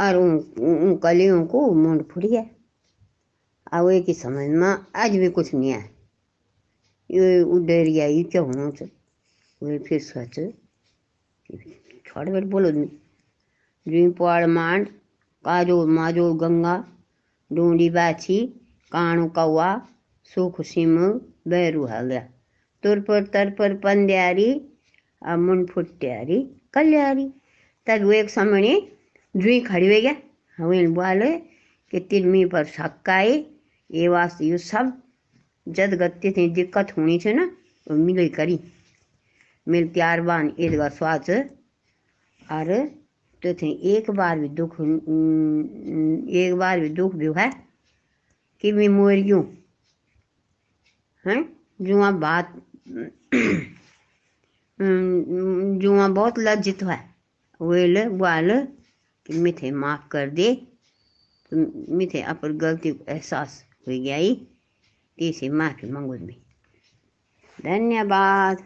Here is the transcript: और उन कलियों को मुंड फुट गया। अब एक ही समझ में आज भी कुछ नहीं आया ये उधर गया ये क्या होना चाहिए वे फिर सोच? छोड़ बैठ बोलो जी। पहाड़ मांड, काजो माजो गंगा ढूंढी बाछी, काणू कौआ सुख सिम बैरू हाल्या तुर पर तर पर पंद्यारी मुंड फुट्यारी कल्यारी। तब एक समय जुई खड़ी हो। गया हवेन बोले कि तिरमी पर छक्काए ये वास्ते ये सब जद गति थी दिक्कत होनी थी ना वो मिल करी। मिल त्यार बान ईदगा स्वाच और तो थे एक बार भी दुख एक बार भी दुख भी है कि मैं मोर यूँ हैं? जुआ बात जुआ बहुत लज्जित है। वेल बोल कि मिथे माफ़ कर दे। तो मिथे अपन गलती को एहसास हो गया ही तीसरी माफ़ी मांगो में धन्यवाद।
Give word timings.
और 0.00 0.16
उन 0.16 0.96
कलियों 1.02 1.44
को 1.46 1.60
मुंड 1.74 2.02
फुट 2.10 2.24
गया। 2.26 2.44
अब 3.72 3.88
एक 3.90 4.04
ही 4.08 4.14
समझ 4.14 4.48
में 4.50 4.68
आज 4.96 5.16
भी 5.16 5.28
कुछ 5.30 5.54
नहीं 5.54 5.72
आया 5.72 5.88
ये 7.10 7.42
उधर 7.42 7.84
गया 7.86 8.06
ये 8.06 8.22
क्या 8.22 8.42
होना 8.42 8.70
चाहिए 8.70 8.96
वे 9.62 9.78
फिर 9.78 10.00
सोच? 10.00 10.38
छोड़ 12.06 12.28
बैठ 12.28 12.44
बोलो 12.44 12.70
जी। 12.70 14.08
पहाड़ 14.10 14.46
मांड, 14.46 14.86
काजो 15.44 15.86
माजो 15.86 16.32
गंगा 16.34 16.74
ढूंढी 17.50 17.88
बाछी, 17.90 18.38
काणू 18.92 19.28
कौआ 19.28 19.70
सुख 20.34 20.60
सिम 20.62 20.96
बैरू 21.48 21.84
हाल्या 21.86 22.20
तुर 22.82 23.00
पर 23.00 23.26
तर 23.26 23.50
पर 23.50 23.76
पंद्यारी 23.76 24.50
मुंड 25.22 25.68
फुट्यारी 25.70 26.38
कल्यारी। 26.74 27.28
तब 27.86 28.12
एक 28.12 28.30
समय 28.30 28.80
जुई 29.34 29.60
खड़ी 29.60 29.86
हो। 29.86 30.00
गया 30.00 30.14
हवेन 30.58 30.92
बोले 30.94 31.30
कि 31.92 32.00
तिरमी 32.10 32.44
पर 32.52 32.64
छक्काए 32.66 33.32
ये 33.90 34.08
वास्ते 34.08 34.44
ये 34.46 34.58
सब 34.58 34.92
जद 35.66 35.94
गति 36.00 36.30
थी 36.36 36.48
दिक्कत 36.54 36.92
होनी 36.96 37.18
थी 37.24 37.32
ना 37.32 37.44
वो 37.86 37.96
मिल 37.96 38.28
करी। 38.34 38.58
मिल 39.66 39.88
त्यार 39.94 40.20
बान 40.20 40.52
ईदगा 40.60 40.88
स्वाच 40.88 41.30
और 41.30 42.74
तो 43.42 43.52
थे 43.62 43.70
एक 43.94 44.10
बार 44.10 44.38
भी 44.38 44.48
दुख 44.58 44.76
एक 44.80 46.54
बार 46.58 46.80
भी 46.80 46.88
दुख 46.98 47.14
भी 47.14 47.26
है 47.38 47.50
कि 48.62 48.72
मैं 48.72 48.88
मोर 48.88 49.14
यूँ 49.14 49.42
हैं? 51.24 51.44
जुआ 51.82 52.10
बात 52.20 52.54
जुआ 55.82 56.08
बहुत 56.08 56.38
लज्जित 56.38 56.82
है। 56.82 56.98
वेल 57.60 58.04
बोल 58.20 58.50
कि 59.30 59.38
मिथे 59.38 59.70
माफ़ 59.70 60.08
कर 60.08 60.30
दे। 60.30 60.54
तो 61.52 61.56
मिथे 61.96 62.22
अपन 62.22 62.56
गलती 62.58 62.90
को 62.90 63.04
एहसास 63.12 63.64
हो 63.88 63.92
गया 63.92 64.16
ही 64.16 64.34
तीसरी 65.18 65.48
माफ़ी 65.48 65.90
मांगो 65.90 66.18
में 66.26 66.36
धन्यवाद। 67.58 68.62